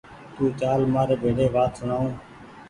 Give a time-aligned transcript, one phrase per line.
[0.35, 2.09] تو چآل مآر ڀيڙي وآت سوڻآئو